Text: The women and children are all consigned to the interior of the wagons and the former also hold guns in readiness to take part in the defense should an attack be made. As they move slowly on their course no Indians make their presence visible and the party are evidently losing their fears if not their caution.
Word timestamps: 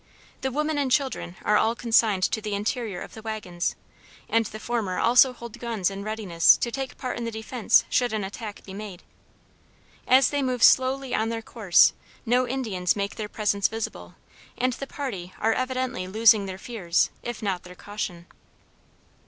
The 0.41 0.49
women 0.51 0.79
and 0.79 0.91
children 0.91 1.35
are 1.45 1.57
all 1.57 1.75
consigned 1.75 2.23
to 2.23 2.41
the 2.41 2.55
interior 2.55 3.01
of 3.01 3.13
the 3.13 3.21
wagons 3.21 3.75
and 4.27 4.47
the 4.47 4.59
former 4.59 4.97
also 4.97 5.31
hold 5.31 5.59
guns 5.59 5.91
in 5.91 6.03
readiness 6.03 6.57
to 6.57 6.71
take 6.71 6.97
part 6.97 7.19
in 7.19 7.25
the 7.25 7.29
defense 7.29 7.83
should 7.87 8.11
an 8.11 8.23
attack 8.23 8.63
be 8.63 8.73
made. 8.73 9.03
As 10.07 10.31
they 10.31 10.41
move 10.41 10.63
slowly 10.63 11.13
on 11.13 11.29
their 11.29 11.43
course 11.43 11.93
no 12.25 12.47
Indians 12.47 12.95
make 12.95 13.15
their 13.15 13.29
presence 13.29 13.67
visible 13.67 14.15
and 14.57 14.73
the 14.73 14.87
party 14.87 15.33
are 15.37 15.53
evidently 15.53 16.07
losing 16.07 16.47
their 16.47 16.57
fears 16.57 17.11
if 17.21 17.43
not 17.43 17.61
their 17.61 17.75
caution. 17.75 18.25